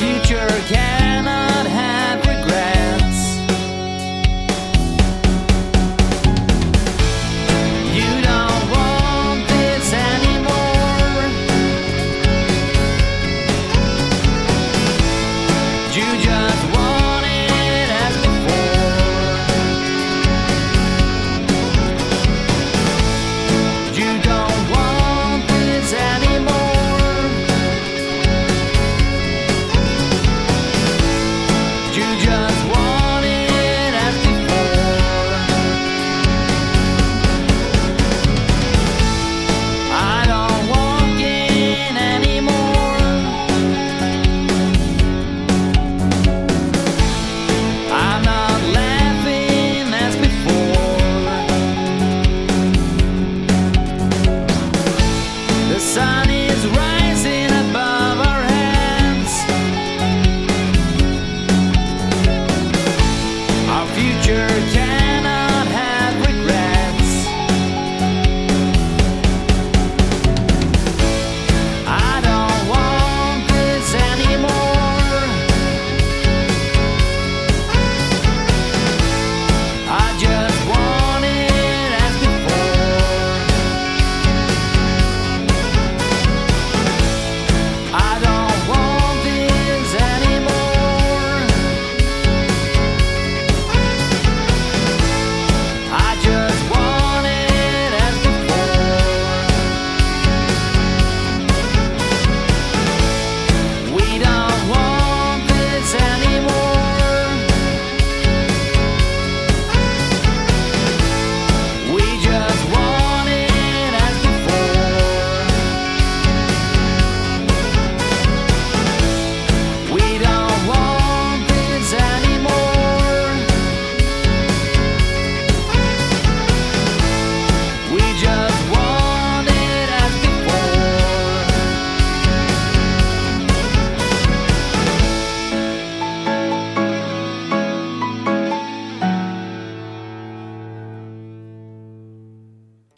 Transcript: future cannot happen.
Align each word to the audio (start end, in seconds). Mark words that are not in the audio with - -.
future 0.00 0.48
cannot 0.66 1.66
happen. 1.66 2.29